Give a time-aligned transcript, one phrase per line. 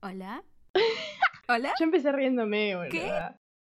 [0.00, 0.44] ¿Hola?
[1.48, 1.74] ¿Hola?
[1.78, 2.90] Yo empecé riéndome, boludo.
[2.90, 3.10] ¿Qué?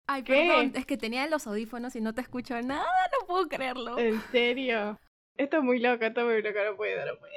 [0.08, 0.48] Ay, ¿Qué?
[0.48, 2.86] perdón, es que tenía los audífonos y no te escucho nada,
[3.20, 3.98] no puedo creerlo.
[3.98, 5.00] ¿En serio?
[5.36, 7.34] Esto es muy loco, esto es muy loco, no puedo, no puedo.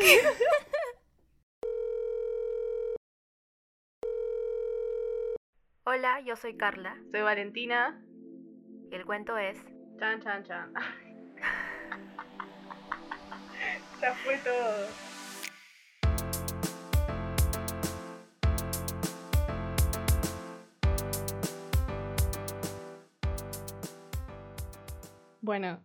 [5.84, 6.98] Hola, yo soy Carla.
[7.10, 8.04] Soy Valentina.
[8.90, 9.58] Y el cuento es...
[9.98, 10.74] Chan, chan, chan.
[14.02, 15.07] ya fue todo.
[25.48, 25.80] Bueno,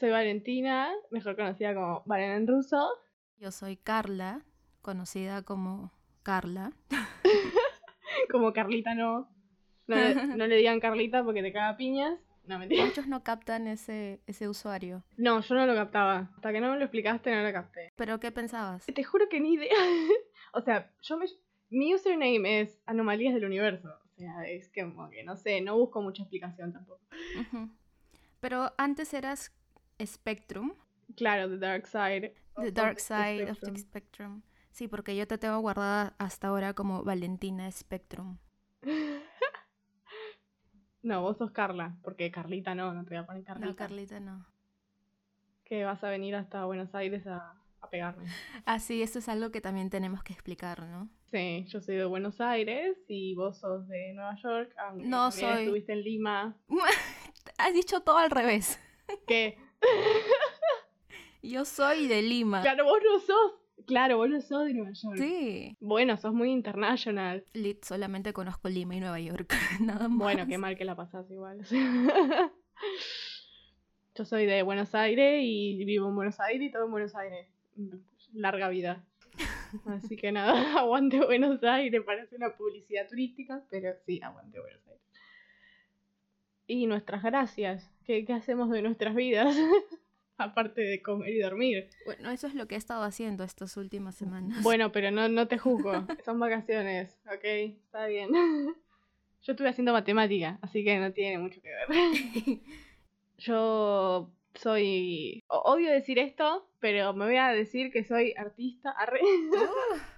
[0.00, 2.88] soy Valentina, mejor conocida como Valen en ruso.
[3.36, 4.40] Yo soy Carla,
[4.80, 6.72] conocida como Carla.
[8.30, 9.28] Como Carlita no.
[9.86, 12.18] No, le- no le digan Carlita porque te caga piñas.
[12.46, 12.86] No, mentira.
[12.86, 15.04] Muchos no captan ese, ese usuario.
[15.18, 16.30] No, yo no lo captaba.
[16.34, 17.92] Hasta que no me lo explicaste, no lo capté.
[17.96, 18.86] ¿Pero qué pensabas?
[18.86, 19.74] Te juro que ni idea.
[20.54, 21.26] o sea, yo me.
[21.68, 23.90] Mi username es Anomalías del Universo.
[23.90, 27.02] O sea, es que como que no sé, no busco mucha explicación tampoco.
[27.38, 27.68] Ujú.
[28.42, 29.52] Pero antes eras
[30.04, 30.72] Spectrum,
[31.16, 32.34] Claro, The Dark Side.
[32.56, 33.76] The of Dark Side of the Spectrum.
[33.76, 34.42] Spectrum.
[34.72, 38.38] Sí, porque yo te tengo guardada hasta ahora como Valentina Spectrum.
[41.04, 43.66] No, vos sos Carla, porque Carlita no, no te voy a poner Carlita.
[43.68, 44.46] No, Carlita no.
[45.64, 48.26] Que vas a venir hasta Buenos Aires a, a pegarme.
[48.66, 51.08] Ah, sí, esto es algo que también tenemos que explicar, ¿no?
[51.32, 54.72] Sí, yo soy de Buenos Aires y vos sos de Nueva York.
[54.78, 55.64] aunque No soy.
[55.64, 56.56] Estuviste en Lima.
[57.62, 58.80] Has dicho todo al revés.
[59.28, 59.56] ¿Qué?
[61.42, 62.60] Yo soy de Lima.
[62.60, 63.52] Claro, vos no sos.
[63.86, 65.16] Claro, vos no sos de Nueva York.
[65.16, 65.76] Sí.
[65.78, 67.44] Bueno, sos muy international.
[67.52, 69.54] Lit, solamente conozco Lima y Nueva York.
[69.80, 70.18] Nada más.
[70.18, 71.64] Bueno, qué mal que la pasás igual.
[74.16, 77.46] Yo soy de Buenos Aires y vivo en Buenos Aires y todo en Buenos Aires.
[78.32, 79.04] Larga vida.
[79.86, 84.91] Así que nada, aguante Buenos Aires, parece una publicidad turística, pero sí, aguante Buenos Aires.
[86.72, 89.54] Y nuestras gracias, ¿qué, qué hacemos de nuestras vidas?
[90.38, 91.90] Aparte de comer y dormir.
[92.06, 94.62] Bueno, eso es lo que he estado haciendo estas últimas semanas.
[94.62, 95.92] Bueno, pero no, no te juzgo,
[96.24, 97.44] son vacaciones, ¿ok?
[97.44, 98.30] Está bien.
[99.42, 102.60] Yo estuve haciendo matemática, así que no tiene mucho que ver.
[103.36, 105.42] Yo soy.
[105.48, 108.92] Odio decir esto, pero me voy a decir que soy artista.
[108.92, 109.20] Arre.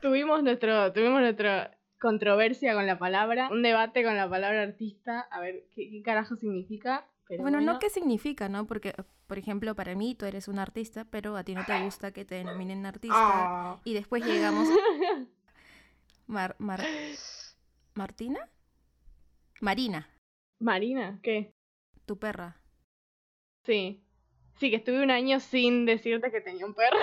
[0.00, 0.92] tuvimos nuestro.
[0.92, 3.48] Tuvimos nuestra controversia con la palabra.
[3.50, 5.20] Un debate con la palabra artista.
[5.30, 7.08] A ver qué, qué carajo significa.
[7.26, 8.66] Pero bueno, no qué significa, ¿no?
[8.66, 8.92] Porque,
[9.26, 12.26] por ejemplo, para mí tú eres un artista, pero a ti no te gusta que
[12.26, 13.16] te denominen artista.
[13.16, 13.80] Ah.
[13.84, 14.68] Y después llegamos...
[16.26, 16.84] Mar, Mar-
[17.94, 18.50] ¿Martina?
[19.60, 20.08] Marina,
[20.60, 21.54] Marina, ¿qué?
[22.06, 22.60] tu perra.
[23.64, 24.02] Sí.
[24.56, 26.98] Sí, que estuve un año sin decirte que tenía un perro.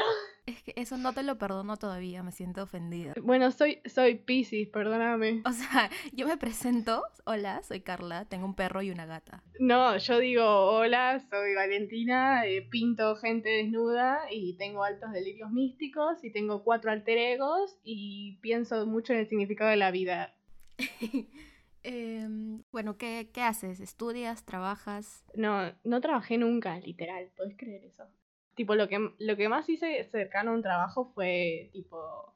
[0.47, 3.13] Es que eso no te lo perdono todavía, me siento ofendida.
[3.21, 5.43] Bueno, soy, soy Pisces, perdóname.
[5.45, 9.43] O sea, yo me presento, hola, soy Carla, tengo un perro y una gata.
[9.59, 16.23] No, yo digo, hola, soy Valentina, eh, pinto gente desnuda y tengo altos delirios místicos
[16.23, 20.33] y tengo cuatro alter egos y pienso mucho en el significado de la vida.
[21.83, 23.79] Em, bueno, ¿qué, ¿qué haces?
[23.79, 24.45] ¿Estudias?
[24.45, 25.25] ¿Trabajas?
[25.33, 28.03] No, no trabajé nunca, literal, ¿podés creer eso?
[28.55, 32.33] Tipo, lo que, lo que más hice cercano a un trabajo fue, tipo,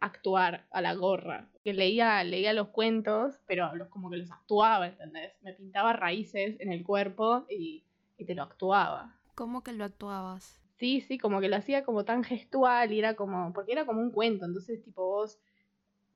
[0.00, 1.48] actuar a la gorra.
[1.64, 5.32] Que leía, leía los cuentos, pero los, como que los actuaba, ¿entendés?
[5.42, 7.84] Me pintaba raíces en el cuerpo y,
[8.16, 9.16] y te lo actuaba.
[9.34, 10.60] ¿Cómo que lo actuabas?
[10.78, 14.00] Sí, sí, como que lo hacía como tan gestual y era como, porque era como
[14.00, 15.38] un cuento, entonces tipo vos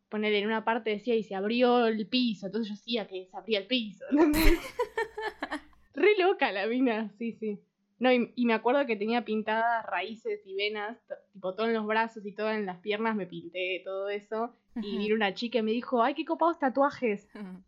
[0.09, 3.36] poner en una parte decía y se abrió el piso, entonces yo hacía que se
[3.36, 4.04] abría el piso.
[5.94, 7.59] Re loca la mina, sí, sí.
[8.02, 10.98] No, y, y me acuerdo que tenía pintadas raíces y venas,
[11.32, 14.52] tipo todo en los brazos y todo en las piernas, me pinté todo eso.
[14.74, 17.28] Y vino una chica y me dijo, ay, qué copados tatuajes.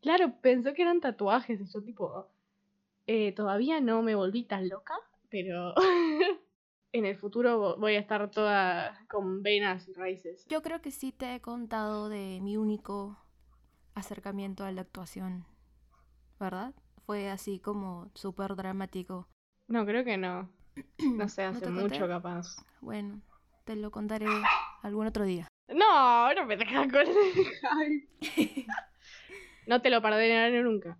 [0.00, 2.26] Claro, pensó que eran tatuajes y yo tipo,
[3.06, 4.94] eh, todavía no me volví tan loca,
[5.30, 5.74] pero
[6.92, 10.44] en el futuro vo- voy a estar toda con venas y raíces.
[10.48, 13.16] Yo creo que sí te he contado de mi único
[13.94, 15.44] acercamiento a la actuación,
[16.40, 16.74] ¿verdad?
[17.06, 19.28] Fue así como súper dramático.
[19.72, 20.50] No, creo que no.
[21.16, 22.56] No sé, ¿No hace mucho capaz.
[22.82, 23.22] Bueno,
[23.64, 24.26] te lo contaré
[24.82, 25.48] algún otro día.
[25.68, 28.66] No, no me dejas con hype.
[29.66, 30.98] No te lo perdonaré nunca.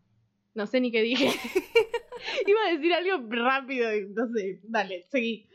[0.54, 1.26] No sé ni qué dije.
[2.46, 3.90] Iba a decir algo rápido
[4.34, 4.60] sé.
[4.62, 5.48] Dale, seguí.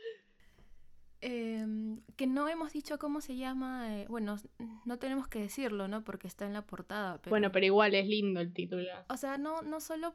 [1.20, 3.98] Em, que no hemos dicho cómo se llama.
[3.98, 4.36] eh, bueno,
[4.84, 6.04] no tenemos que decirlo, ¿no?
[6.04, 7.18] Porque está en la portada.
[7.18, 7.30] Pero...
[7.30, 8.84] Bueno, pero igual es lindo el título.
[9.08, 10.14] O sea, no, no solo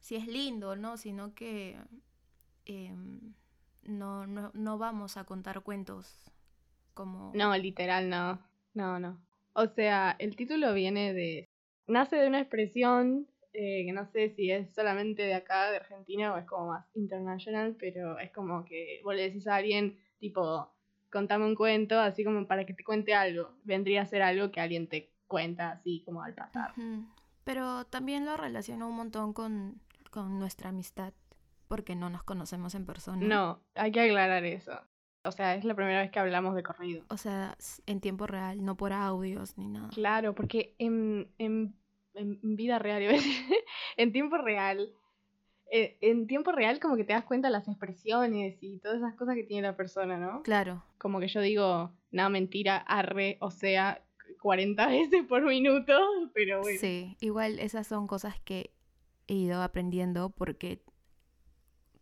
[0.00, 0.96] si es lindo, ¿no?
[0.96, 1.78] Sino que
[2.66, 3.34] em,
[3.82, 6.30] no, no, no vamos a contar cuentos
[6.94, 7.32] como...
[7.34, 8.40] No, literal, no.
[8.74, 9.20] No, no.
[9.52, 11.44] O sea, el título viene de...
[11.86, 16.32] Nace de una expresión eh, que no sé si es solamente de acá, de Argentina,
[16.32, 20.72] o es como más internacional, pero es como que vos le decís a alguien, tipo,
[21.10, 23.50] contame un cuento, así como para que te cuente algo.
[23.64, 26.74] Vendría a ser algo que alguien te cuenta, así como al pasar.
[27.42, 29.80] Pero también lo relaciono un montón con,
[30.10, 31.12] con nuestra amistad,
[31.68, 33.26] porque no nos conocemos en persona.
[33.26, 34.72] No, hay que aclarar eso.
[35.22, 37.04] O sea, es la primera vez que hablamos de corrido.
[37.08, 39.88] O sea, en tiempo real, no por audios ni nada.
[39.90, 41.74] Claro, porque en, en,
[42.14, 43.02] en vida real,
[43.96, 44.92] en tiempo real,
[45.70, 49.36] eh, en tiempo real como que te das cuenta las expresiones y todas esas cosas
[49.36, 50.42] que tiene la persona, ¿no?
[50.42, 54.02] Claro, Como que yo digo, no, mentira, arre, o sea,
[54.40, 55.96] 40 veces por minuto,
[56.34, 56.80] pero bueno.
[56.80, 57.16] sí.
[57.20, 58.72] Igual esas son cosas que
[59.30, 60.82] he ido aprendiendo porque,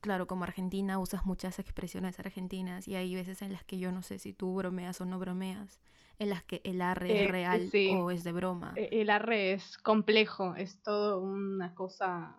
[0.00, 4.00] claro, como argentina usas muchas expresiones argentinas y hay veces en las que yo no
[4.02, 5.78] sé si tú bromeas o no bromeas,
[6.18, 7.90] en las que el arre Eh, es real sí.
[7.92, 8.72] o es de broma.
[8.76, 12.34] Eh, El arre es complejo, es todo una cosa,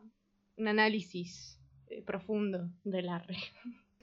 [0.57, 3.37] un análisis eh, profundo del arre.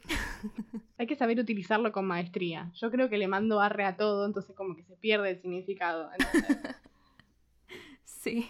[0.98, 2.70] Hay que saber utilizarlo con maestría.
[2.74, 6.10] Yo creo que le mando arre a todo, entonces como que se pierde el significado.
[8.04, 8.48] Sí.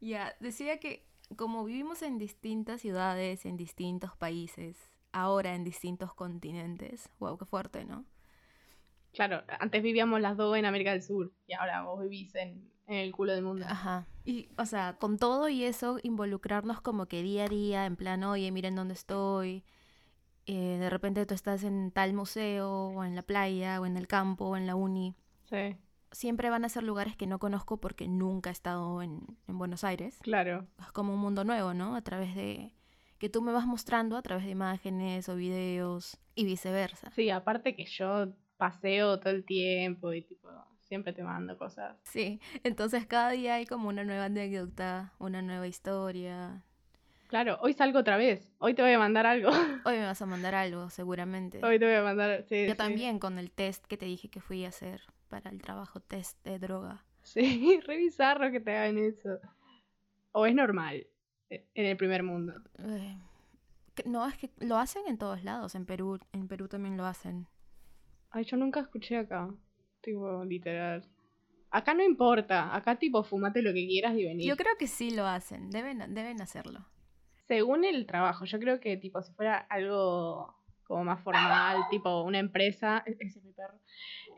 [0.00, 7.10] Ya, decía que como vivimos en distintas ciudades, en distintos países, ahora en distintos continentes,
[7.18, 8.04] wow, qué fuerte, ¿no?
[9.12, 12.96] claro, antes vivíamos las dos en América del Sur y ahora vos vivís en, en
[12.96, 13.66] el culo del mundo.
[13.66, 14.06] Ajá.
[14.24, 18.22] Y, o sea, con todo y eso, involucrarnos como que día a día, en plan,
[18.24, 19.64] oye, miren dónde estoy.
[20.46, 24.08] eh, de repente tú estás en tal museo, o en la playa, o en el
[24.08, 25.16] campo, o en la uni.
[25.50, 25.76] Sí,
[26.12, 29.84] Siempre van a ser lugares que no conozco porque nunca he estado en, en Buenos
[29.84, 30.18] Aires.
[30.22, 30.66] claro.
[30.80, 31.94] es como un mundo nuevo, ¿no?
[31.94, 32.74] A través de
[33.18, 37.10] que tú me vas mostrando a través de imágenes o videos y viceversa.
[37.12, 40.48] Sí, aparte que yo paseo todo el tiempo y tipo,
[40.80, 41.96] siempre te mando cosas.
[42.04, 46.64] Sí, entonces cada día hay como una nueva anécdota, una nueva historia.
[47.28, 48.52] Claro, hoy salgo otra vez.
[48.58, 49.50] Hoy te voy a mandar algo.
[49.84, 51.64] Hoy me vas a mandar algo, seguramente.
[51.64, 52.44] Hoy te voy a mandar.
[52.48, 52.76] Sí, Yo sí.
[52.76, 56.44] también con el test que te dije que fui a hacer para el trabajo test
[56.44, 57.04] de droga.
[57.22, 59.38] Sí, revisarlo que te hagan eso.
[60.32, 61.06] O es normal
[61.48, 62.52] eh, en el primer mundo.
[62.78, 63.16] Eh,
[64.04, 67.46] no, es que lo hacen en todos lados, en Perú, en Perú también lo hacen.
[68.30, 69.48] Ay, yo nunca escuché acá.
[70.02, 71.02] Tipo, literal.
[71.70, 72.74] Acá no importa.
[72.74, 74.46] Acá, tipo, fumate lo que quieras y vení.
[74.46, 76.86] Yo creo que sí lo hacen, deben, deben hacerlo.
[77.46, 80.54] Según el trabajo, yo creo que, tipo, si fuera algo
[80.84, 83.02] como más formal, tipo una empresa.
[83.06, 83.78] Ese es mi perro.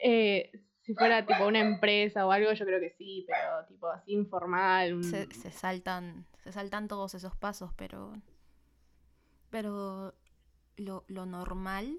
[0.02, 0.50] Eh,
[0.82, 4.94] si fuera, tipo, una empresa o algo, yo creo que sí, pero, tipo, así informal.
[4.94, 8.12] un- se, se saltan se saltan todos esos pasos pero
[9.50, 10.14] pero
[10.76, 11.98] lo, lo normal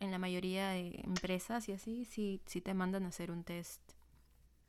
[0.00, 3.80] en la mayoría de empresas y así sí sí te mandan a hacer un test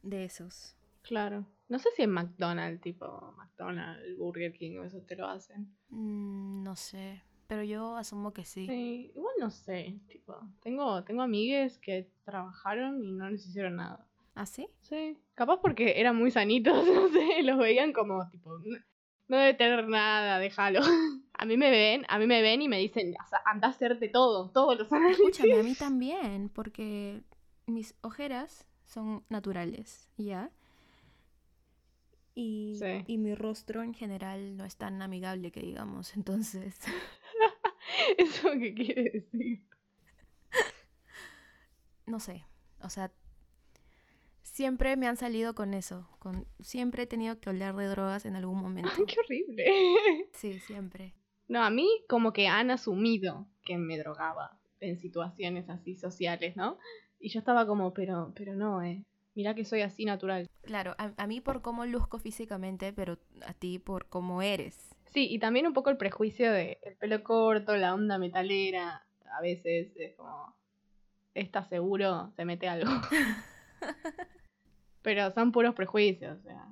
[0.02, 1.46] de esos Claro.
[1.68, 5.76] No sé si en McDonald's, tipo, McDonald's, Burger King, o eso te lo hacen.
[5.90, 7.22] Mm, no sé
[7.54, 13.04] pero yo asumo que sí Sí, igual no sé, tipo, tengo, tengo amigues que trabajaron
[13.04, 14.08] y no les hicieron nada.
[14.34, 14.68] ¿ah sí?
[14.82, 18.78] Sí, capaz porque eran muy sanitos, no sé, los veían como, tipo, "No-
[19.28, 20.80] no debe tener nada, déjalo.
[21.34, 23.72] A mí me ven, a mí me ven y me dicen, "O sea, anda a
[23.72, 25.20] hacerte todo, todos los análisis.
[25.20, 27.22] escúchame a mí también porque
[27.68, 30.50] mis ojeras son naturales ya
[32.34, 33.04] y, Sí.
[33.06, 36.80] y mi rostro en general no es tan amigable que digamos entonces
[38.18, 39.64] ¿Eso qué quiere decir?
[42.06, 42.46] no sé,
[42.82, 43.12] o sea,
[44.44, 48.36] siempre me han salido con eso, con siempre he tenido que hablar de drogas en
[48.36, 48.92] algún momento.
[48.96, 49.66] Ay, qué horrible.
[50.34, 51.14] Sí, siempre.
[51.48, 56.78] No, a mí como que han asumido que me drogaba en situaciones así sociales, ¿no?
[57.20, 59.04] Y yo estaba como, pero, pero no, eh.
[59.36, 60.48] Mirá que soy así natural.
[60.62, 64.94] Claro, a, a mí por cómo luzco físicamente, pero a ti por cómo eres.
[65.14, 69.06] Sí, y también un poco el prejuicio de el pelo corto, la onda metalera.
[69.38, 70.56] A veces es como,
[71.36, 72.90] está seguro, se mete algo.
[75.04, 76.68] Pero son puros prejuicios, o sea.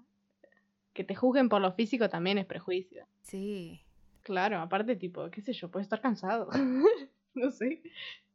[0.94, 3.06] Que te juzguen por lo físico también es prejuicio.
[3.22, 3.82] Sí.
[4.24, 6.50] Claro, aparte, tipo, qué sé yo, puedes estar cansado.
[7.34, 7.82] no sé.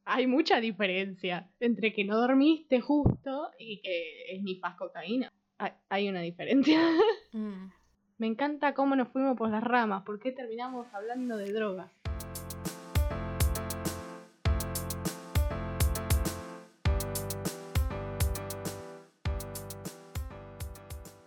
[0.04, 5.32] Hay mucha diferencia entre que no dormiste justo y que es ni faz cocaína.
[5.58, 6.80] Hay, hay una diferencia.
[7.32, 7.70] Mm.
[8.18, 10.02] Me encanta cómo nos fuimos por las ramas.
[10.04, 11.90] ¿Por qué terminamos hablando de drogas?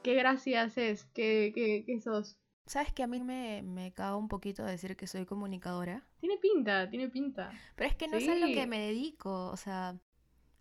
[0.03, 1.05] ¿Qué gracia haces?
[1.13, 2.38] ¿Qué, qué, qué sos?
[2.65, 6.05] ¿Sabes que a mí me, me caga un poquito decir que soy comunicadora?
[6.19, 7.51] Tiene pinta, tiene pinta.
[7.75, 8.53] Pero es que no sé a lo Sí.
[8.53, 9.48] que me dedico.
[9.50, 9.98] O sea,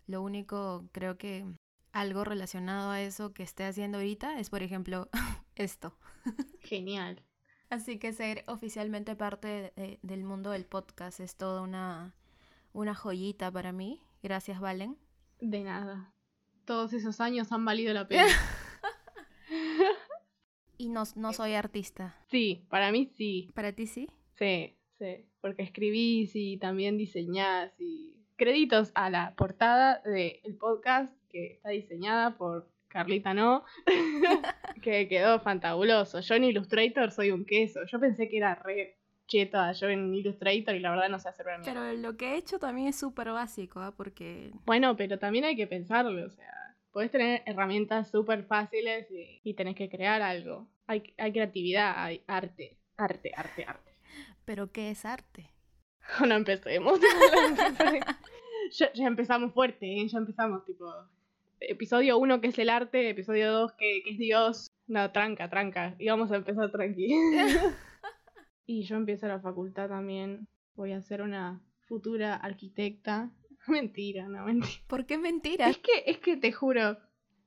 [0.07, 1.45] lo único creo que
[1.91, 5.07] algo relacionado a eso que esté haciendo ahorita es, por ejemplo,
[5.59, 5.97] esto.
[6.61, 7.21] Genial.
[7.69, 12.15] Así que ser oficialmente parte de- del mundo del podcast es toda una,
[12.73, 14.01] una joyita para mí.
[14.23, 14.97] Gracias, Valen.
[15.39, 16.11] De nada.
[16.65, 18.25] Todos esos años han valido la pena.
[20.77, 22.15] Y no, no soy artista.
[22.29, 23.49] sí, para mí sí.
[23.53, 24.07] ¿Para ti sí?
[24.37, 25.25] Sí, sí.
[25.41, 28.15] Porque escribís y también diseñás y.
[28.37, 33.63] Créditos a la portada del podcast que está diseñada por Carlita No,
[34.81, 36.19] que quedó fantabuloso.
[36.19, 37.81] Yo en Illustrator soy un queso.
[37.85, 41.45] Yo pensé que era re cheta yo en Illustrator y la verdad no sé hacer
[41.45, 41.63] mierda.
[41.63, 43.93] Pero lo que he hecho también es súper básico, ¿ah?
[43.95, 46.51] Porque Bueno, pero también hay que pensarlo, o sea,
[46.91, 50.67] podés tener herramientas súper fáciles y, y tenés que crear algo.
[50.87, 53.95] Hay, hay creatividad, hay arte, arte, arte, arte.
[54.45, 55.53] ¿Pero qué es arte?
[56.27, 56.99] No empecemos.
[58.71, 60.07] ya, ya empezamos fuerte, ¿eh?
[60.07, 60.91] ya empezamos tipo...
[61.61, 64.71] Episodio 1 que es el arte, episodio 2 que, que es Dios.
[64.87, 65.95] No, tranca, tranca.
[65.99, 67.07] Y vamos a empezar tranqui.
[68.65, 70.47] y yo empiezo la facultad también.
[70.75, 73.31] Voy a ser una futura arquitecta.
[73.67, 74.81] Mentira, no, mentira.
[74.87, 75.69] ¿Por qué mentira?
[75.69, 76.97] Es que, es que te juro.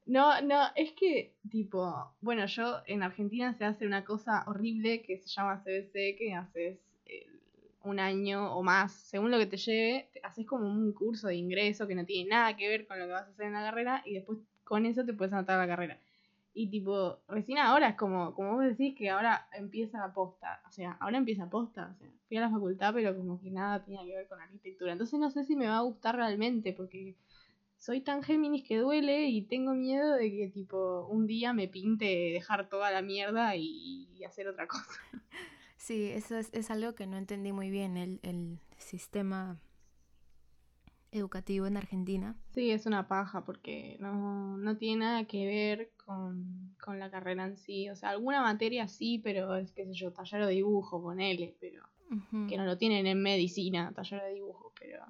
[0.05, 5.19] No, no, es que, tipo, bueno, yo en Argentina se hace una cosa horrible que
[5.19, 6.81] se llama CBC, que haces
[7.85, 11.87] un año o más, según lo que te lleve, haces como un curso de ingreso
[11.87, 14.03] que no tiene nada que ver con lo que vas a hacer en la carrera
[14.05, 15.99] y después con eso te puedes anotar la carrera.
[16.55, 20.73] Y tipo, recién ahora es como, como vos decís que ahora empieza la posta, o
[20.73, 24.05] sea, ahora empieza posta, o sea, fui a la facultad pero como que nada tenía
[24.05, 24.93] que ver con arquitectura.
[24.93, 27.17] Entonces no sé si me va a gustar realmente porque
[27.79, 32.05] soy tan Géminis que duele y tengo miedo de que tipo un día me pinte
[32.05, 35.01] dejar toda la mierda y hacer otra cosa.
[35.83, 39.59] Sí, eso es, es algo que no entendí muy bien, el, el sistema
[41.11, 42.37] educativo en Argentina.
[42.55, 47.47] Sí, es una paja porque no, no tiene nada que ver con, con la carrera
[47.47, 47.91] en sí.
[47.91, 51.83] O sea, alguna materia sí, pero es, qué sé yo, taller de dibujo, ponele, pero
[52.49, 55.05] que no lo tienen en medicina, taller de dibujo, pero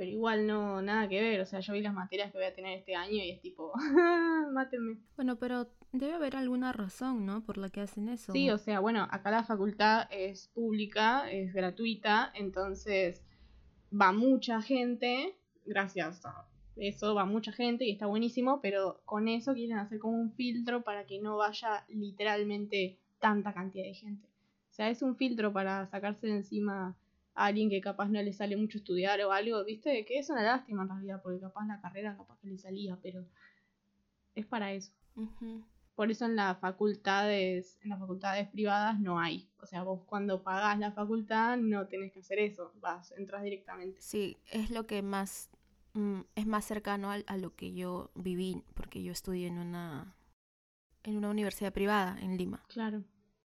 [0.00, 1.42] pero igual no, nada que ver.
[1.42, 3.70] O sea, yo vi las materias que voy a tener este año y es tipo,
[4.50, 4.96] mátenme.
[5.14, 7.44] Bueno, pero debe haber alguna razón, ¿no?
[7.44, 8.32] Por la que hacen eso.
[8.32, 13.22] Sí, o sea, bueno, acá la facultad es pública, es gratuita, entonces
[13.92, 19.52] va mucha gente, gracias a eso va mucha gente y está buenísimo, pero con eso
[19.52, 24.26] quieren hacer como un filtro para que no vaya literalmente tanta cantidad de gente.
[24.70, 26.96] O sea, es un filtro para sacarse de encima
[27.40, 30.04] a alguien que capaz no le sale mucho estudiar o algo, ¿viste?
[30.04, 33.24] Que es una lástima en realidad, porque capaz la carrera capaz que le salía, pero
[34.34, 34.92] es para eso.
[35.94, 39.48] Por eso en las facultades, en las facultades privadas no hay.
[39.58, 42.72] O sea, vos cuando pagás la facultad no tenés que hacer eso.
[42.80, 44.00] Vas, entras directamente.
[44.00, 45.50] Sí, es lo que más
[45.94, 50.14] mm, es más cercano al- a, lo que yo viví, porque yo estudié en una
[51.02, 52.62] en una universidad privada en Lima.
[52.68, 53.02] Claro.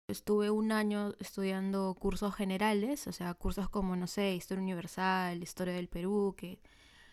[0.09, 5.75] Estuve un año estudiando cursos generales, o sea, cursos como, no sé, Historia Universal, Historia
[5.75, 6.59] del Perú, que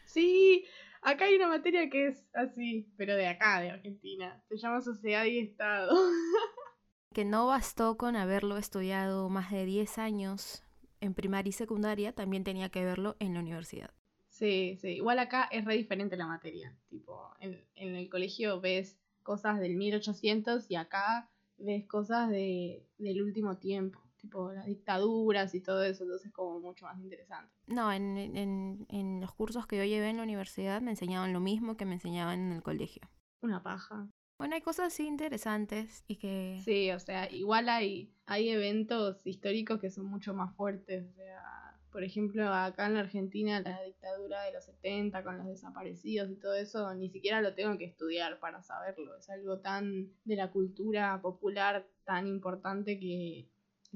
[0.09, 0.65] Sí,
[1.03, 4.43] acá hay una materia que es así, pero de acá, de Argentina.
[4.49, 5.95] Se llama Sociedad y Estado.
[7.13, 10.63] que no bastó con haberlo estudiado más de 10 años
[10.99, 13.91] en primaria y secundaria, también tenía que verlo en la universidad.
[14.29, 14.95] Sí, sí.
[14.95, 16.75] Igual acá es re diferente la materia.
[16.89, 21.29] Tipo, en, en el colegio ves cosas del 1800 y acá
[21.59, 23.99] ves cosas de, del último tiempo.
[24.17, 26.03] Tipo, las dictaduras y todo eso.
[26.03, 27.53] Entonces, como mucho más interesante.
[27.67, 31.39] No, en, en, en los cursos que yo llevé en la universidad me enseñaban lo
[31.39, 33.09] mismo que me enseñaban en el colegio.
[33.41, 34.09] Una paja.
[34.37, 36.61] Bueno, hay cosas así interesantes y que...
[36.63, 41.05] Sí, o sea, igual hay, hay eventos históricos que son mucho más fuertes.
[41.09, 41.43] O sea,
[41.91, 46.35] por ejemplo, acá en la Argentina, la dictadura de los 70 con los desaparecidos y
[46.35, 49.15] todo eso, ni siquiera lo tengo que estudiar para saberlo.
[49.17, 53.47] Es algo tan de la cultura popular, tan importante que,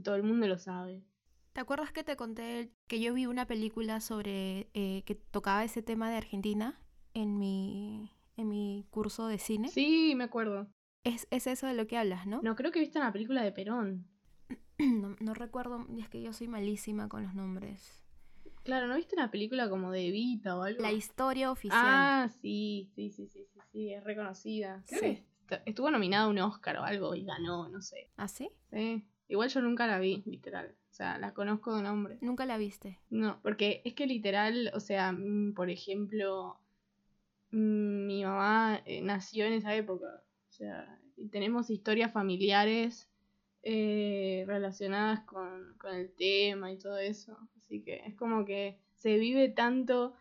[0.03, 1.03] todo el mundo lo sabe.
[1.53, 5.83] ¿Te acuerdas que te conté que yo vi una película sobre eh, que tocaba ese
[5.83, 6.79] tema de Argentina
[7.13, 9.67] en mi, en mi curso de cine?
[9.67, 10.67] Sí, me acuerdo.
[11.03, 12.41] Es, es eso de lo que hablas, ¿no?
[12.41, 14.07] No, creo que viste una película de Perón.
[14.79, 17.99] No, no recuerdo, es que yo soy malísima con los nombres.
[18.63, 20.81] Claro, ¿no viste una película como de Evita o algo?
[20.81, 21.81] La historia oficial.
[21.85, 24.83] Ah, sí, sí, sí, sí, sí, sí, es reconocida.
[24.87, 25.23] Creo Sí.
[25.47, 28.09] que est- estuvo nominada a un Oscar o algo y ganó, no sé.
[28.15, 28.49] ¿Ah, sí?
[28.71, 29.03] Sí.
[29.27, 30.75] Igual yo nunca la vi, literal.
[30.89, 32.17] O sea, la conozco de nombre.
[32.21, 32.99] Nunca la viste.
[33.09, 36.57] No, porque es que literal, o sea, mm, por ejemplo,
[37.51, 40.23] mm, mi mamá eh, nació en esa época.
[40.49, 43.09] O sea, y tenemos historias familiares
[43.63, 47.37] eh, relacionadas con, con el tema y todo eso.
[47.63, 50.13] Así que es como que se vive tanto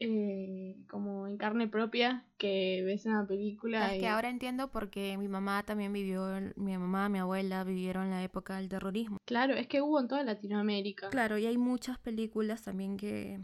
[0.00, 3.92] eh, como en carne propia que ves una película.
[3.92, 8.22] Es que ahora entiendo porque mi mamá también vivió, mi mamá, mi abuela vivieron la
[8.22, 9.18] época del terrorismo.
[9.24, 11.10] Claro, es que hubo en toda Latinoamérica.
[11.10, 13.40] Claro, y hay muchas películas también que,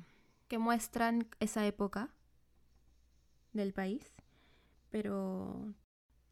[0.47, 2.15] que muestran esa época
[3.53, 4.15] del país,
[4.91, 5.75] pero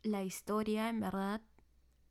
[0.05, 1.41] la historia en verdad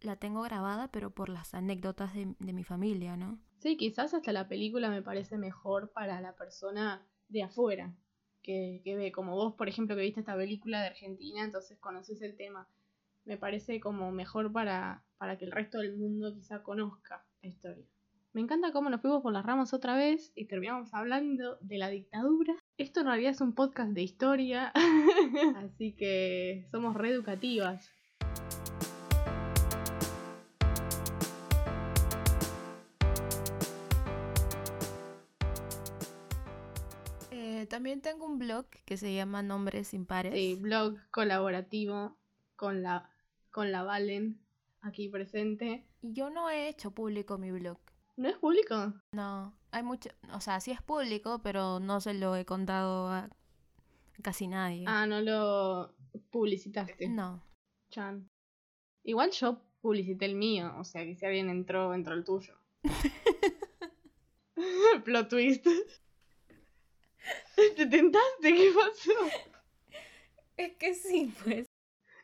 [0.02, 3.40] la tengo grabada, pero por las anécdotas de, de mi familia, ¿no?
[3.60, 7.94] Sí, quizás hasta la película me parece mejor para la persona de afuera,
[8.42, 12.22] que, que, ve, como vos, por ejemplo, que viste esta película de Argentina, entonces conoces
[12.22, 12.68] el tema.
[13.26, 17.86] Me parece como mejor para, para que el resto del mundo quizá conozca la historia.
[18.34, 21.90] Me encanta cómo nos fuimos por las ramas otra vez y terminamos hablando de la
[21.90, 22.56] dictadura.
[22.78, 24.72] Esto en realidad es un podcast de historia,
[25.58, 27.92] así que somos reeducativas.
[37.82, 40.36] También tengo un blog que se llama Nombres Impares.
[40.36, 42.16] Sí, blog colaborativo
[42.56, 43.10] con la,
[43.50, 44.40] con la Valen
[44.82, 45.88] aquí presente.
[46.04, 47.80] Yo no he hecho público mi blog.
[48.18, 48.94] ¿No es público?
[49.14, 53.32] No, hay mucho, o sea, sí es público, pero no se lo he contado a
[54.22, 54.86] casi nadie.
[54.86, 55.96] Ah, no lo
[56.30, 57.10] publicitaste.
[57.10, 57.44] No.
[57.90, 58.30] Chan.
[59.04, 62.54] Igual yo publicité el mío, o sea que si alguien entró, entró el tuyo.
[65.04, 65.66] Plot twist.
[67.76, 68.54] ¿Te tentaste?
[68.54, 69.12] ¿Qué pasó?
[70.58, 71.68] Es que sí, pues.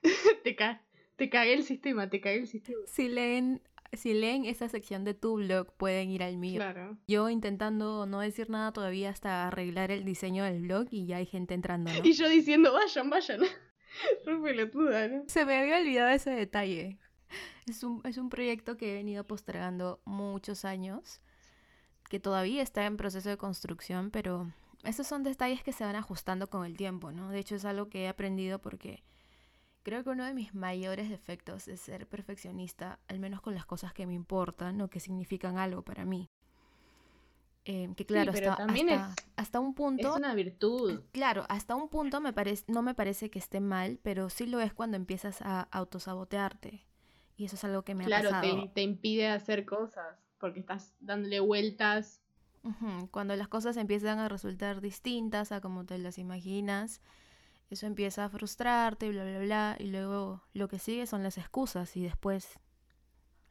[0.44, 2.80] te, ca te cagué el sistema, te cagué el sistema.
[2.86, 3.62] Si leen,
[3.94, 6.60] si leen esa sección de tu blog, pueden ir al mío.
[6.60, 6.98] Claro.
[7.08, 11.26] Yo intentando no decir nada todavía hasta arreglar el diseño del blog y ya hay
[11.26, 12.06] gente entrando, ¿no?
[12.06, 13.42] Y yo diciendo, vayan, vayan.
[14.44, 15.24] Pelotuda, ¿no?
[15.28, 17.00] Se me había olvidado ese detalle.
[17.68, 21.20] Es un, es un proyecto que he venido postergando muchos años,
[22.10, 24.54] que todavía está en proceso de construcción, pero
[24.88, 27.30] esos son detalles que se van ajustando con el tiempo, ¿no?
[27.30, 29.04] De hecho es algo que he aprendido porque
[29.84, 33.94] creo que uno de mis mayores defectos es ser perfeccionista, al menos con las cosas
[33.94, 36.30] que me importan o que significan algo para mí.
[37.66, 39.02] Eh, que claro, sí, hasta, hasta, es,
[39.36, 40.10] hasta, un punto...
[40.12, 41.02] Es una virtud.
[41.12, 44.62] Claro, hasta un punto me parece, no me parece que esté mal, pero sí lo
[44.62, 46.86] es cuando empiezas a autosabotearte.
[47.36, 48.64] Y eso es algo que me claro, ha pasado.
[48.64, 52.22] Te, te impide hacer cosas porque estás dándole vueltas.
[53.12, 57.02] Cuando las cosas empiezan a resultar distintas a como te las imaginas,
[57.70, 59.76] eso empieza a frustrarte y bla, bla, bla.
[59.80, 62.60] Y luego lo que sigue son las excusas y después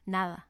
[0.05, 0.47] nada.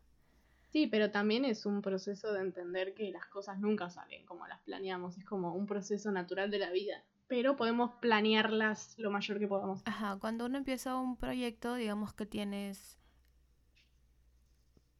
[0.71, 4.59] Sí, pero también es un proceso de entender que las cosas nunca salen como las
[4.61, 5.17] planeamos.
[5.17, 7.03] Es como un proceso natural de la vida.
[7.27, 9.81] Pero podemos planearlas lo mayor que podamos.
[9.85, 12.97] Ajá, cuando uno empieza un proyecto, digamos que tienes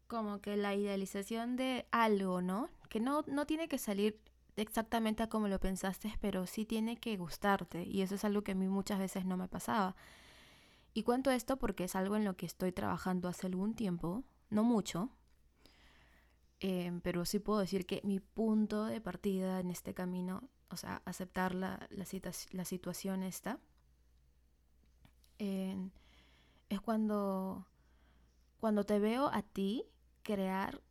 [0.08, 2.69] como que la idealización de algo, ¿no?
[2.89, 4.19] Que no, no tiene que salir
[4.56, 7.84] exactamente a como lo pensaste, pero sí tiene que gustarte.
[7.84, 9.95] Y eso es algo que a mí muchas veces no me pasaba.
[10.93, 14.63] Y cuento esto porque es algo en lo que estoy trabajando hace algún tiempo, no
[14.63, 15.12] mucho,
[16.60, 21.04] eh, pero sí puedo decir que mi punto de partida en este camino, o sea,
[21.06, 22.06] aceptar la, la,
[22.52, 23.60] la situación esta,
[26.69, 27.67] es cuando,
[28.60, 29.86] cuando te veo a ti
[30.23, 30.82] crear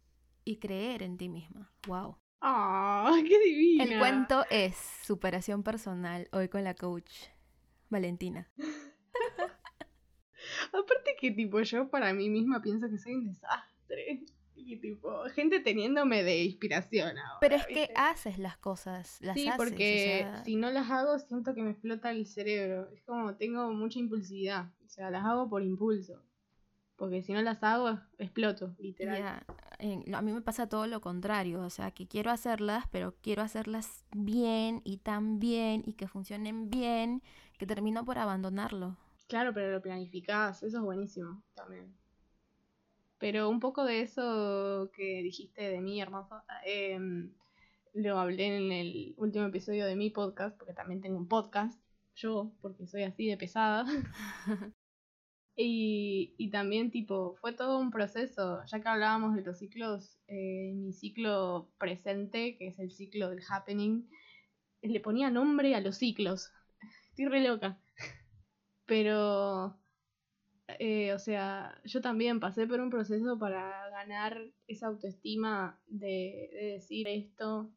[0.47, 1.71] y creer en ti misma.
[1.87, 2.17] ¡Wow!
[2.41, 3.85] ¡Ah, oh, qué divina!
[3.85, 7.13] El cuento es superación personal, hoy con la coach
[7.91, 8.49] Valentina.
[10.69, 14.25] Aparte que tipo yo para mí misma pienso que soy un desastre.
[14.55, 17.89] Y tipo, gente teniéndome de inspiración ahora, Pero es ¿viste?
[17.89, 19.59] que haces las cosas, las sí, haces.
[19.59, 22.89] porque o sea, si no las hago siento que me explota el cerebro.
[22.93, 24.71] Es como tengo mucha impulsividad.
[24.85, 26.23] O sea, las hago por impulso.
[26.97, 29.45] Porque si no las hago, exploto, literal.
[29.45, 34.07] a mí me pasa todo lo contrario, o sea, que quiero hacerlas, pero quiero hacerlas
[34.13, 37.23] bien y tan bien y que funcionen bien,
[37.59, 38.97] que termino por abandonarlo.
[39.29, 41.95] Claro, pero lo planificás, eso es buenísimo también.
[43.19, 47.33] Pero un poco de eso que dijiste de mí, hermoso, em,
[47.93, 51.79] lo hablé en el último episodio de mi podcast, porque también tengo un podcast,
[52.15, 53.85] yo, porque soy así de pesada.
[55.57, 60.73] Y, y también, tipo, fue todo un proceso, ya que hablábamos de los ciclos, eh,
[60.75, 64.07] mi ciclo presente, que es el ciclo del happening,
[64.83, 66.53] le ponía nombre a los ciclos.
[67.11, 67.81] Estoy re loca.
[68.87, 69.81] Pero,
[70.79, 76.65] eh, o sea, yo también pasé por un proceso para ganar esa autoestima de, de
[76.75, 77.73] decir esto,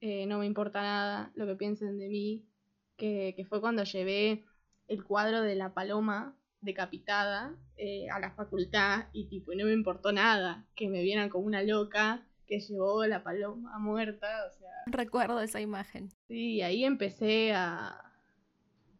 [0.00, 2.48] eh, no me importa nada lo que piensen de mí,
[2.96, 4.44] que, que fue cuando llevé
[4.88, 10.12] el cuadro de la paloma decapitada eh, a la facultad y tipo no me importó
[10.12, 14.70] nada que me vieran como una loca que llevó la paloma muerta, o sea.
[14.86, 16.10] Recuerdo esa imagen.
[16.28, 18.06] Sí, ahí empecé a,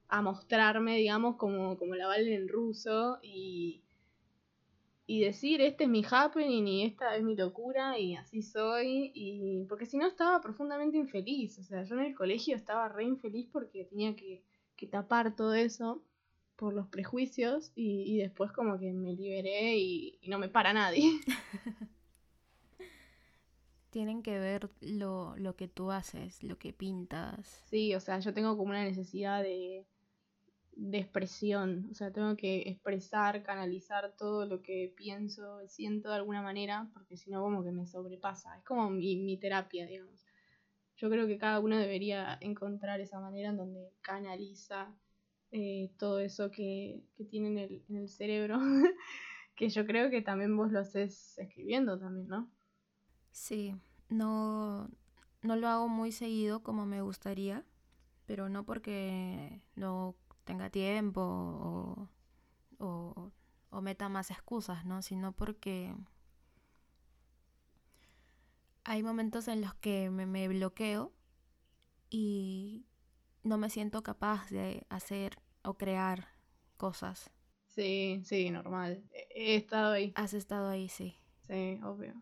[0.08, 3.84] a mostrarme, digamos, como, como la valen en ruso y,
[5.06, 9.12] y decir, este es mi happening y esta es mi locura y así soy.
[9.14, 13.04] Y porque si no estaba profundamente infeliz, o sea, yo en el colegio estaba re
[13.04, 14.42] infeliz porque tenía que,
[14.76, 16.02] que tapar todo eso
[16.56, 20.72] por los prejuicios y, y después como que me liberé y, y no me para
[20.72, 21.20] nadie.
[23.90, 27.64] Tienen que ver lo, lo que tú haces, lo que pintas.
[27.70, 29.86] Sí, o sea, yo tengo como una necesidad de,
[30.72, 36.42] de expresión, o sea, tengo que expresar, canalizar todo lo que pienso, siento de alguna
[36.42, 40.26] manera, porque si no como que me sobrepasa, es como mi, mi terapia, digamos.
[40.96, 44.94] Yo creo que cada uno debería encontrar esa manera en donde canaliza
[45.58, 48.58] eh, todo eso que, que tiene en el, en el cerebro,
[49.56, 52.50] que yo creo que también vos lo haces escribiendo también, ¿no?
[53.30, 53.74] Sí,
[54.10, 54.90] no,
[55.40, 57.64] no lo hago muy seguido como me gustaría,
[58.26, 60.14] pero no porque no
[60.44, 62.10] tenga tiempo o,
[62.76, 63.32] o,
[63.70, 65.00] o meta más excusas, ¿no?
[65.00, 65.94] Sino porque
[68.84, 71.14] hay momentos en los que me, me bloqueo
[72.10, 72.84] y
[73.42, 76.28] no me siento capaz de hacer o crear
[76.76, 77.30] cosas.
[77.66, 79.02] Sí, sí, normal.
[79.34, 80.12] He, estado ahí.
[80.14, 81.16] Has estado ahí, sí.
[81.42, 82.14] Sí, obvio.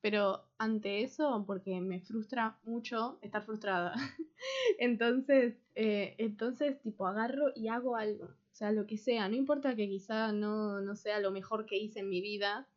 [0.00, 3.94] Pero ante eso, porque me frustra mucho estar frustrada.
[4.78, 8.26] entonces, eh, entonces, tipo, agarro y hago algo.
[8.26, 9.28] O sea, lo que sea.
[9.28, 12.68] No importa que quizá no, no sea lo mejor que hice en mi vida.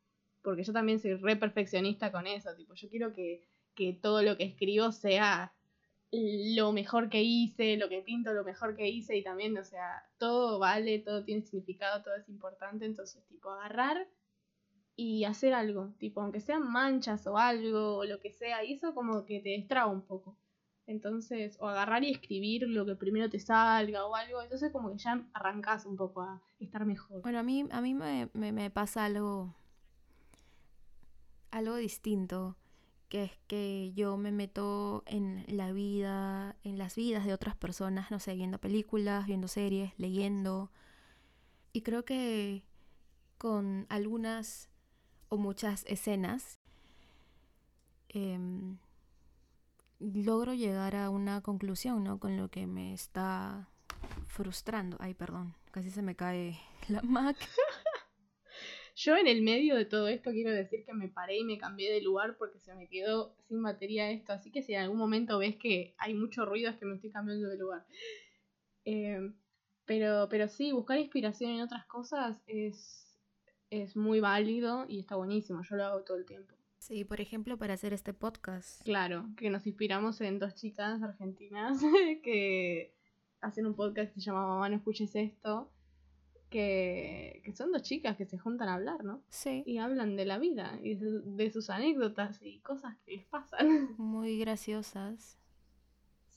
[0.41, 2.55] Porque yo también soy re perfeccionista con eso.
[2.55, 5.53] Tipo, yo quiero que, que todo lo que escribo sea
[6.11, 9.17] lo mejor que hice, lo que pinto, lo mejor que hice.
[9.17, 12.85] Y también, o sea, todo vale, todo tiene significado, todo es importante.
[12.85, 14.07] Entonces, tipo, agarrar
[14.95, 18.95] y hacer algo, tipo, aunque sean manchas o algo, o lo que sea, y eso
[18.95, 20.35] como que te destraba un poco.
[20.87, 24.97] Entonces, o agarrar y escribir lo que primero te salga o algo, entonces como que
[24.97, 27.21] ya arrancas un poco a estar mejor.
[27.21, 29.53] Bueno, a mí, a mí me, me, me pasa algo,
[31.51, 32.55] algo distinto,
[33.09, 38.11] que es que yo me meto en la vida, en las vidas de otras personas,
[38.11, 40.71] no sé, viendo películas, viendo series, leyendo,
[41.73, 42.63] y creo que
[43.37, 44.69] con algunas
[45.29, 46.59] o muchas escenas,
[48.09, 48.39] eh,
[49.99, 52.19] logro llegar a una conclusión, ¿no?
[52.19, 53.69] Con lo que me está
[54.27, 54.97] frustrando.
[54.99, 57.37] Ay, perdón, casi se me cae la Mac.
[58.97, 61.93] Yo en el medio de todo esto quiero decir que me paré y me cambié
[61.93, 65.37] de lugar porque se me quedó sin batería esto, así que si en algún momento
[65.37, 67.85] ves que hay mucho ruido es que me estoy cambiando de lugar.
[68.85, 69.31] Eh,
[69.85, 73.07] pero, pero sí, buscar inspiración en otras cosas es
[73.69, 75.61] es muy válido y está buenísimo.
[75.63, 76.55] Yo lo hago todo el tiempo.
[76.79, 78.81] Sí, por ejemplo, para hacer este podcast.
[78.83, 81.81] Claro, que nos inspiramos en dos chicas argentinas
[82.23, 82.93] que
[83.41, 85.69] hacen un podcast que se llama Mamá, no escuches esto.
[86.49, 89.21] Que, que son dos chicas que se juntan a hablar, ¿no?
[89.29, 89.63] Sí.
[89.65, 93.89] Y hablan de la vida y de, de sus anécdotas y cosas que les pasan.
[93.97, 95.37] Muy graciosas.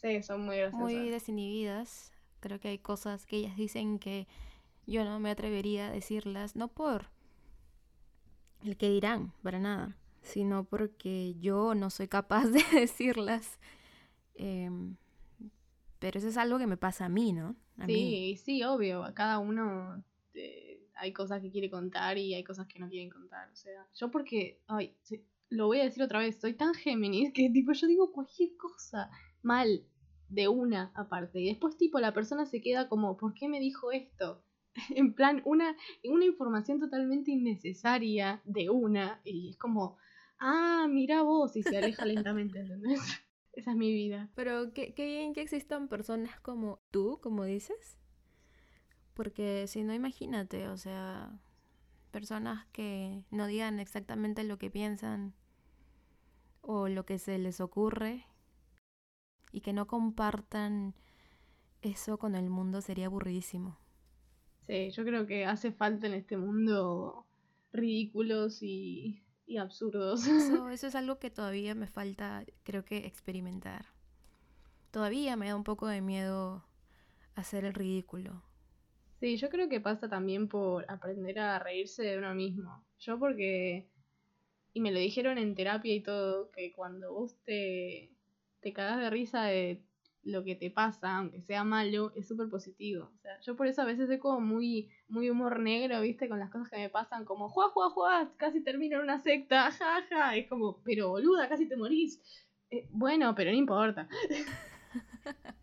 [0.00, 0.80] Sí, son muy graciosas.
[0.80, 2.12] Muy desinhibidas.
[2.40, 4.26] Creo que hay cosas que ellas dicen que
[4.86, 7.10] yo no me atrevería a decirlas, no por
[8.62, 13.58] el que dirán, para nada, sino porque yo no soy capaz de decirlas.
[14.34, 14.70] Eh,
[15.98, 17.56] pero eso es algo que me pasa a mí, ¿no?
[17.80, 18.36] A sí, mí.
[18.36, 19.04] sí, obvio.
[19.04, 23.10] A cada uno eh, hay cosas que quiere contar y hay cosas que no quieren
[23.10, 23.50] contar.
[23.50, 27.32] O sea, yo porque, ay, sí, lo voy a decir otra vez, soy tan Géminis
[27.32, 29.10] que tipo yo digo cualquier cosa
[29.42, 29.84] mal
[30.28, 31.40] de una aparte.
[31.40, 34.44] Y después tipo la persona se queda como, ¿por qué me dijo esto?
[34.90, 39.96] en plan, una, una información totalmente innecesaria de una, y es como,
[40.38, 43.00] ah, mira vos, y se aleja lentamente, ¿entendés?
[43.52, 44.30] Esa es mi vida.
[44.34, 47.98] Pero qué, qué bien que existan personas como tú, como dices.
[49.14, 51.32] Porque si no, imagínate, o sea,
[52.10, 55.34] personas que no digan exactamente lo que piensan
[56.62, 58.26] o lo que se les ocurre
[59.52, 60.94] y que no compartan
[61.82, 63.78] eso con el mundo sería aburridísimo.
[64.66, 67.26] Sí, yo creo que hace falta en este mundo
[67.72, 70.26] ridículos y, y absurdos.
[70.26, 73.84] Eso, eso es algo que todavía me falta, creo que, experimentar.
[74.92, 76.64] Todavía me da un poco de miedo
[77.34, 78.42] hacer el ridículo.
[79.18, 82.84] Sí, yo creo que pasa también por aprender a reírse de uno mismo.
[83.00, 83.88] Yo porque,
[84.72, 88.12] y me lo dijeron en terapia y todo, que cuando vos te,
[88.60, 89.82] te cagás de risa de
[90.22, 93.11] lo que te pasa, aunque sea malo, es súper positivo.
[93.14, 96.28] O sea, yo por eso a veces soy como muy, muy humor negro, ¿viste?
[96.28, 99.70] Con las cosas que me pasan, como, juá, juá, juá, casi termino en una secta,
[99.70, 100.06] jaja.
[100.09, 100.37] Ja.
[100.37, 102.20] Es como, pero boluda, casi te morís.
[102.70, 104.09] Eh, bueno, pero no importa.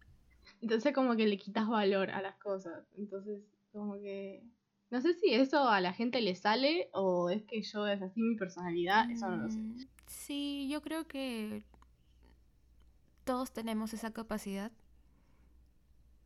[0.61, 2.85] Entonces como que le quitas valor a las cosas.
[2.97, 4.43] Entonces, como que...
[4.89, 8.21] No sé si eso a la gente le sale o es que yo es así
[8.21, 9.59] mi personalidad, eso no lo sé.
[9.59, 11.63] Mm, sí, yo creo que
[13.27, 14.71] todos tenemos esa capacidad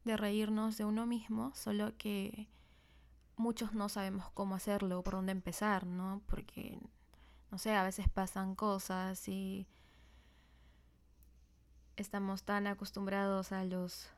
[0.05, 2.47] de reírnos de uno mismo, solo que
[3.37, 6.21] muchos no sabemos cómo hacerlo o por dónde empezar, ¿no?
[6.27, 6.79] Porque,
[7.49, 9.65] no sé, a veces pasan cosas y
[11.97, 14.11] estamos tan acostumbrados a los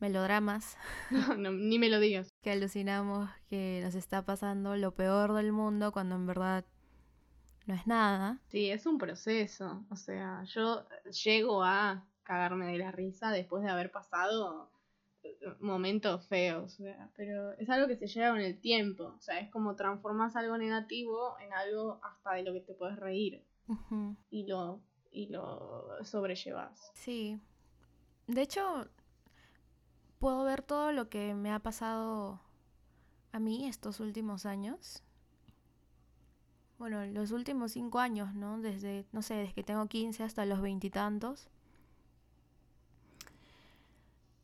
[0.00, 0.78] melodramas.
[1.36, 2.30] No, ni me lo digas.
[2.40, 6.64] Que alucinamos que nos está pasando lo peor del mundo cuando en verdad
[7.70, 8.38] no es nada.
[8.48, 9.84] Sí, es un proceso.
[9.90, 10.86] O sea, yo
[11.24, 14.70] llego a cagarme de la risa después de haber pasado
[15.22, 16.78] eh, momentos feos.
[17.16, 19.14] Pero es algo que se lleva con el tiempo.
[19.16, 22.96] O sea, es como transformas algo negativo en algo hasta de lo que te puedes
[22.96, 23.44] reír.
[24.30, 24.80] Y lo
[25.12, 26.90] y lo sobrellevas.
[26.94, 27.40] Sí.
[28.26, 28.86] De hecho,
[30.18, 32.40] puedo ver todo lo que me ha pasado
[33.32, 35.02] a mí estos últimos años.
[36.80, 38.58] Bueno, los últimos cinco años, ¿no?
[38.58, 41.50] Desde, no sé, desde que tengo 15 hasta los veintitantos.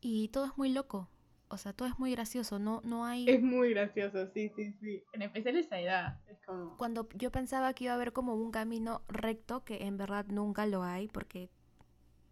[0.01, 1.09] Y, todo es muy loco.
[1.47, 2.59] O sea, todo es muy gracioso.
[2.59, 3.27] No, no hay.
[3.27, 5.03] Es muy gracioso, sí, sí, sí.
[5.13, 6.19] En especial esa edad.
[6.27, 6.77] Es como.
[6.77, 10.67] Cuando yo pensaba que iba a haber como un camino recto, que en verdad nunca
[10.67, 11.49] lo hay, porque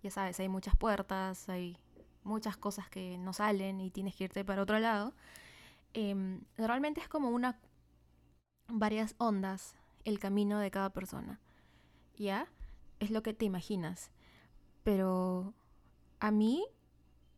[0.03, 1.79] ya sabes, hay muchas puertas, hay
[2.23, 5.15] muchas cosas que no salen y tienes que irte para otro lado.
[5.95, 7.57] Eh, realmente es como una.
[8.67, 11.41] varias ondas el camino de cada persona.
[12.17, 12.47] ¿Ya?
[12.99, 14.11] Es lo que te imaginas.
[14.83, 15.53] Pero
[16.19, 16.65] a mí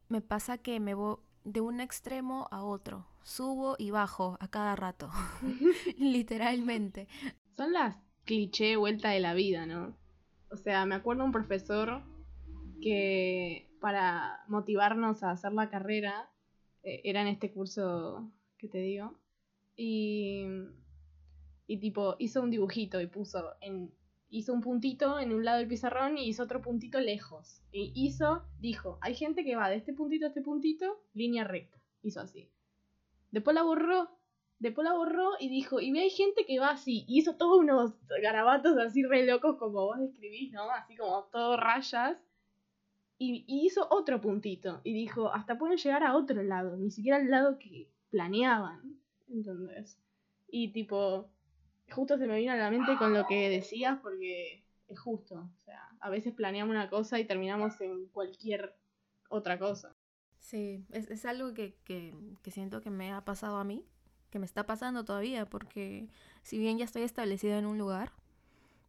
[0.10, 3.08] me pasa que me voy de un extremo a otro.
[3.24, 5.10] Subo y bajo a cada rato.
[5.98, 7.08] Literalmente.
[7.56, 9.98] Son las cliché vuelta de la vida, ¿no?
[10.52, 12.04] O sea, me acuerdo un profesor
[12.82, 16.30] que para motivarnos a hacer la carrera,
[16.84, 19.14] eh, era en este curso que te digo,
[19.76, 20.46] y,
[21.68, 23.92] y tipo hizo un dibujito y puso en
[24.30, 27.62] hizo un puntito en un lado del pizarrón y hizo otro puntito lejos.
[27.72, 31.78] Y hizo, dijo, hay gente que va de este puntito a este puntito, línea recta.
[32.04, 32.50] Hizo así.
[33.32, 34.10] Después la borró,
[34.60, 37.06] después la borró y dijo, y ve hay gente que va así.
[37.08, 40.70] Y hizo todos unos garabatos así re locos como vos describís, ¿no?
[40.72, 42.18] Así como todo rayas.
[43.20, 44.82] Y, y hizo otro puntito.
[44.84, 49.00] Y dijo, hasta pueden llegar a otro lado, ni siquiera al lado que planeaban.
[49.30, 49.98] Entonces.
[50.50, 51.30] Y tipo,
[51.92, 55.36] justo se me vino a la mente con lo que decías porque es justo.
[55.36, 58.76] O sea, a veces planeamos una cosa y terminamos en cualquier
[59.30, 59.96] otra cosa.
[60.40, 63.86] Sí, es, es algo que, que, que, siento que me ha pasado a mí,
[64.30, 66.08] que me está pasando todavía, porque
[66.44, 68.14] si bien ya estoy establecida en un lugar,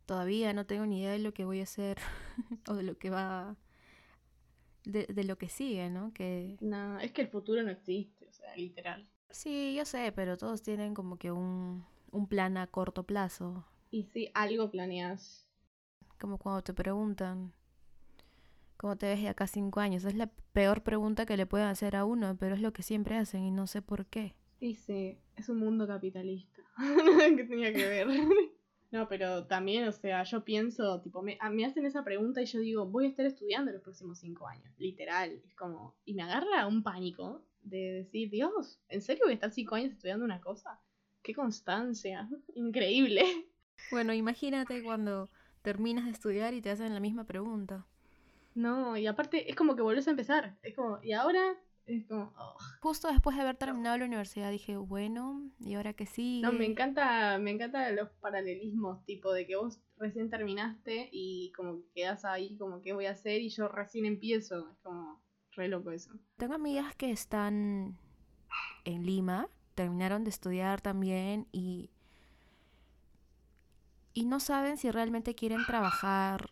[0.06, 1.98] todavía no tengo ni idea de lo que voy a hacer
[2.68, 3.56] o de lo que va,
[4.84, 6.12] de, de lo que sigue, ¿no?
[6.12, 6.56] Que...
[6.60, 9.08] No, es que el futuro no existe, o sea, literal.
[9.30, 13.64] Sí, yo sé, pero todos tienen como que un, un plan a corto plazo.
[13.90, 15.48] Y si algo planeas.
[16.20, 17.52] Como cuando te preguntan,
[18.76, 20.04] ¿cómo te ves de acá cinco años?
[20.04, 23.16] Es la peor pregunta que le pueden hacer a uno, pero es lo que siempre
[23.16, 24.34] hacen y no sé por qué.
[24.58, 26.62] Sí, sí, es un mundo capitalista.
[27.36, 28.08] que tenía que ver.
[28.90, 32.60] no, pero también, o sea, yo pienso, tipo, me, me hacen esa pregunta y yo
[32.60, 34.72] digo, voy a estar estudiando los próximos cinco años.
[34.78, 35.40] Literal.
[35.46, 39.50] Es como, y me agarra un pánico de decir, Dios, ¿en serio voy a estar
[39.52, 40.80] cinco años estudiando una cosa?
[41.22, 43.24] Qué constancia, increíble.
[43.90, 45.30] Bueno, imagínate cuando
[45.62, 47.86] terminas de estudiar y te hacen la misma pregunta.
[48.54, 50.56] No, y aparte es como que volvés a empezar.
[50.62, 52.32] Es como, y ahora es como.
[52.36, 52.56] Oh.
[52.80, 56.40] Justo después de haber terminado la universidad dije, bueno, ¿y ahora que sí?
[56.42, 61.76] No, me encanta, me encanta los paralelismos, tipo de que vos recién terminaste y como
[61.76, 64.70] que quedas ahí, como qué voy a hacer, y yo recién empiezo.
[64.70, 66.10] Es como re loco eso.
[66.36, 67.98] Tengo amigas que están
[68.84, 69.48] en Lima
[69.78, 71.88] terminaron de estudiar también y,
[74.12, 76.50] y no saben si realmente quieren trabajar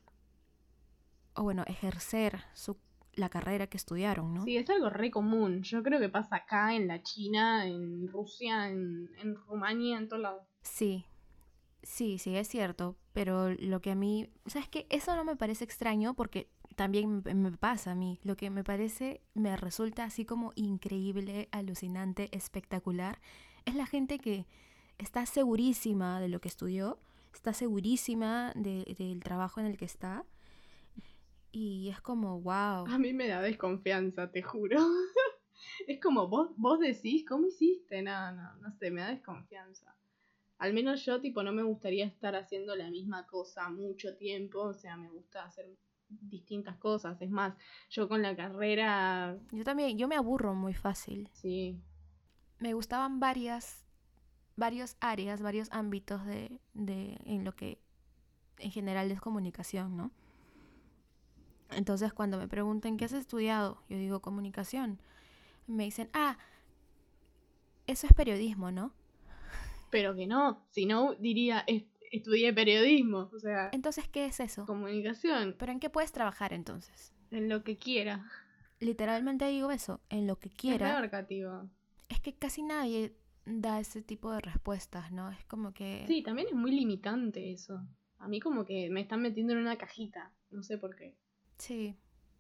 [1.35, 2.77] o bueno, ejercer su,
[3.15, 4.45] la carrera que estudiaron, ¿no?
[4.45, 5.65] Sí, es algo re común.
[5.65, 10.23] Yo creo que pasa acá, en la China, en Rusia, en, en Rumania, en todos
[10.23, 10.43] lados.
[10.63, 11.05] Sí,
[11.83, 12.95] sí, sí, es cierto.
[13.13, 14.87] Pero lo que a mí, ¿sabes qué?
[14.89, 18.21] Eso no me parece extraño porque también me pasa a mí.
[18.23, 23.19] Lo que me parece, me resulta así como increíble, alucinante, espectacular,
[23.65, 24.47] es la gente que
[24.99, 26.99] está segurísima de lo que estudió,
[27.35, 30.25] está segurísima del trabajo en el que está
[31.51, 32.87] y es como, wow.
[32.87, 34.77] A mí me da desconfianza, te juro.
[35.87, 38.03] es como, vos, vos decís, ¿cómo hiciste?
[38.03, 39.97] No, no, no sé, me da desconfianza.
[40.59, 44.75] Al menos yo, tipo, no me gustaría estar haciendo la misma cosa mucho tiempo, o
[44.75, 45.67] sea, me gusta hacer
[46.09, 47.21] distintas cosas.
[47.21, 47.55] Es más,
[47.91, 49.39] yo con la carrera...
[49.53, 51.29] Yo también, yo me aburro muy fácil.
[51.33, 51.81] Sí.
[52.59, 53.85] Me gustaban varias,
[54.57, 57.79] varios áreas, varios ámbitos de, de, en lo que
[58.59, 60.11] en general es comunicación, ¿no?
[61.71, 63.83] Entonces cuando me preguntan, ¿qué has estudiado?
[63.89, 65.01] Yo digo comunicación.
[65.67, 66.39] Me dicen, ah,
[67.87, 68.93] eso es periodismo, ¿no?
[69.91, 71.65] Pero que no, si no diría,
[72.11, 73.71] estudié periodismo, o sea...
[73.73, 74.67] Entonces, ¿qué es eso?
[74.67, 75.55] Comunicación.
[75.59, 77.15] ¿Pero en qué puedes trabajar entonces?
[77.31, 78.31] En lo que quiera.
[78.81, 80.89] Literalmente digo eso, en lo que quiera.
[80.89, 81.69] Es abarcativo.
[82.09, 85.31] Es que casi nadie da ese tipo de respuestas, ¿no?
[85.31, 86.05] Es como que...
[86.07, 87.81] Sí, también es muy limitante eso.
[88.19, 91.17] A mí como que me están metiendo en una cajita, no sé por qué.
[91.59, 91.97] Sí.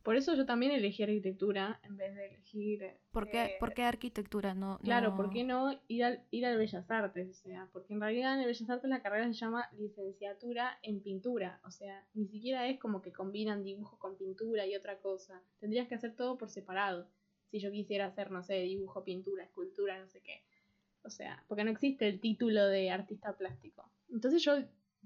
[0.06, 2.96] Por eso yo también elegí arquitectura en vez de elegir...
[3.10, 4.54] ¿Por qué, eh, ¿por qué arquitectura?
[4.54, 7.28] No, Claro, no- ¿por qué no ir al, ir al Bellas Artes?
[7.28, 11.00] O sea, porque en realidad en el Bellas Artes la carrera se llama licenciatura en
[11.00, 11.60] pintura.
[11.64, 15.42] O sea, ni siquiera es como que combinan dibujo con pintura y otra cosa.
[15.58, 17.08] Tendrías que hacer todo por separado.
[17.50, 20.42] Si yo quisiera hacer, no sé, dibujo, pintura, escultura, no sé qué.
[21.02, 23.90] O sea, porque no existe el título de artista plástico.
[24.12, 24.52] Entonces yo,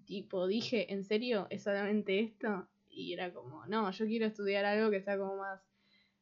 [0.04, 2.68] tipo, dije, ¿en serio es solamente esto?
[2.90, 5.60] Y era como, no, yo quiero estudiar algo que sea como más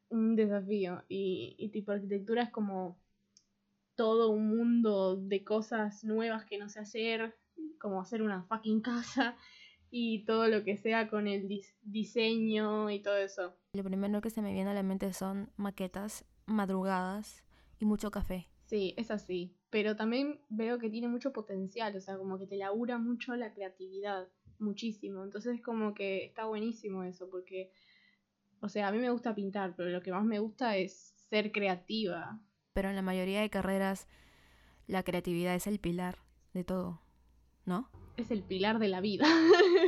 [0.09, 1.03] un desafío.
[1.09, 2.99] Y, y tipo, arquitectura es como
[3.95, 7.35] todo un mundo de cosas nuevas que no sé hacer,
[7.79, 9.35] como hacer una fucking casa
[9.91, 13.53] y todo lo que sea con el dis- diseño y todo eso.
[13.73, 17.43] Lo primero que se me viene a la mente son maquetas, madrugadas
[17.79, 18.47] y mucho café.
[18.65, 19.55] Sí, es así.
[19.69, 23.53] Pero también veo que tiene mucho potencial, o sea, como que te labura mucho la
[23.53, 24.27] creatividad,
[24.59, 25.23] muchísimo.
[25.23, 27.71] Entonces como que está buenísimo eso, porque,
[28.61, 31.51] o sea, a mí me gusta pintar, pero lo que más me gusta es ser
[31.51, 32.39] creativa.
[32.73, 34.07] Pero en la mayoría de carreras
[34.87, 36.17] la creatividad es el pilar
[36.53, 37.01] de todo,
[37.65, 37.89] ¿no?
[38.17, 39.27] Es el pilar de la vida.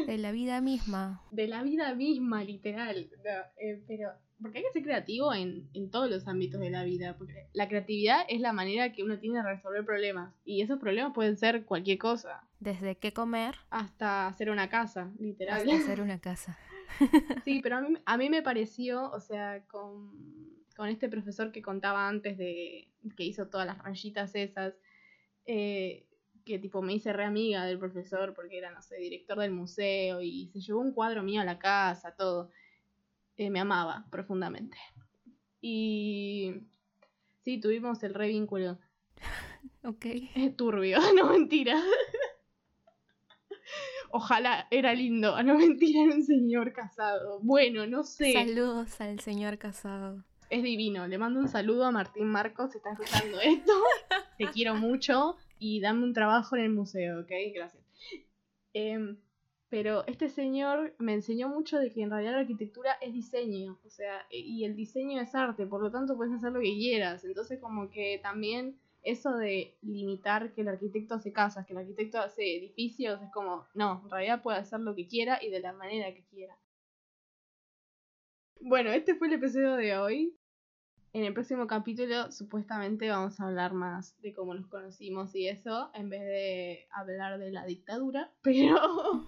[0.07, 1.23] De la vida misma.
[1.31, 3.09] de la vida misma, literal.
[3.23, 6.83] No, eh, pero, porque hay que ser creativo en, en todos los ámbitos de la
[6.83, 7.15] vida.
[7.17, 10.33] Porque la creatividad es la manera que uno tiene de resolver problemas.
[10.45, 12.43] Y esos problemas pueden ser cualquier cosa.
[12.59, 15.59] Desde qué comer Hasta hacer una casa, literal.
[15.61, 16.57] hasta hacer una casa.
[17.43, 20.11] Sí, pero a mí, a mí me pareció, o sea, con,
[20.75, 24.73] con este profesor que contaba antes de que hizo todas las rayitas esas,
[25.45, 26.05] eh,
[26.45, 30.21] que tipo me hice re amiga del profesor porque era, no sé, director del museo
[30.21, 32.49] y se llevó un cuadro mío a la casa, todo.
[33.37, 34.77] Eh, me amaba profundamente.
[35.61, 36.53] Y
[37.43, 38.77] sí, tuvimos el re vínculo.
[39.83, 40.05] Ok.
[40.35, 41.81] Es turbio, no mentira.
[44.11, 47.39] Ojalá era lindo, no mentira, era un señor casado.
[47.41, 48.33] Bueno, no sé.
[48.33, 50.23] Saludos al señor casado.
[50.49, 51.07] Es divino.
[51.07, 53.71] Le mando un saludo a Martín Marcos, si está escuchando esto.
[54.37, 57.31] Te quiero mucho y dame un trabajo en el museo, ¿ok?
[57.55, 57.83] Gracias.
[58.73, 59.17] Em,
[59.71, 63.89] pero este señor me enseñó mucho de que en realidad la arquitectura es diseño, o
[63.89, 67.23] sea, e- y el diseño es arte, por lo tanto puedes hacer lo que quieras.
[67.23, 72.19] Entonces como que también eso de limitar que el arquitecto hace casas, que el arquitecto
[72.19, 75.73] hace edificios, es como, no, en realidad puede hacer lo que quiera y de la
[75.73, 76.57] manera que quiera.
[78.61, 80.40] Bueno, este fue el episodio de hoy.
[81.13, 85.91] En el próximo capítulo supuestamente vamos a hablar más de cómo nos conocimos y eso,
[85.93, 89.27] en vez de hablar de la dictadura, pero...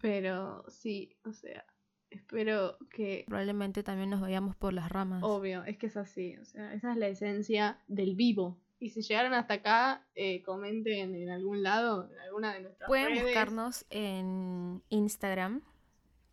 [0.00, 1.64] Pero sí, o sea,
[2.10, 3.24] espero que...
[3.26, 5.22] Probablemente también nos vayamos por las ramas.
[5.24, 8.58] Obvio, es que es así, o sea, esa es la esencia del vivo.
[8.78, 13.10] Y si llegaron hasta acá, eh, comenten en algún lado, en alguna de nuestras Pueden
[13.10, 13.22] redes.
[13.24, 15.62] buscarnos en Instagram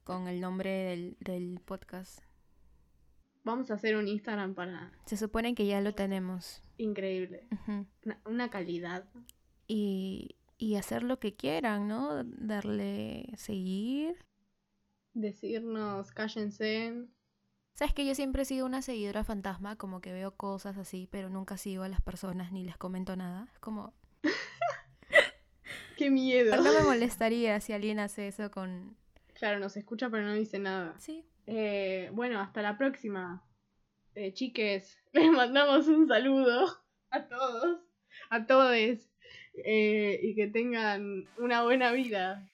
[0.03, 2.23] con el nombre del, del podcast.
[3.49, 4.91] Vamos a hacer un Instagram para...
[5.05, 6.62] Se supone que ya lo tenemos.
[6.77, 7.47] Increíble.
[8.25, 9.05] Una calidad.
[9.67, 12.23] y, y hacer lo que quieran, ¿no?
[12.23, 14.15] Darle seguir.
[15.13, 17.07] Decirnos, cállense.
[17.73, 21.29] Sabes que yo siempre he sido una seguidora fantasma, como que veo cosas así, pero
[21.29, 23.47] nunca sigo a las personas ni les comento nada.
[23.53, 23.93] Es como,
[25.97, 26.55] ¡Qué miedo!
[26.55, 28.95] no me molestaría si alguien hace eso con...
[29.33, 30.95] Claro, nos escucha pero no dice nada.
[30.99, 31.25] Sí.
[31.51, 33.43] Eh, bueno, hasta la próxima.
[34.13, 36.67] Eh, chiques, les mandamos un saludo
[37.09, 37.80] a todos,
[38.30, 38.76] a todos,
[39.65, 42.47] eh, y que tengan una buena vida.